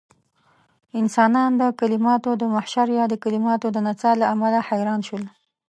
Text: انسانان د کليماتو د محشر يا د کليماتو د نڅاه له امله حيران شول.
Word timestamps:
انسانان 1.01 1.51
د 1.61 1.63
کليماتو 1.79 2.31
د 2.41 2.43
محشر 2.53 2.87
يا 2.97 3.05
د 3.09 3.15
کليماتو 3.23 3.67
د 3.71 3.77
نڅاه 3.87 4.15
له 4.21 4.25
امله 4.33 4.59
حيران 4.69 4.99
شول. 5.07 5.23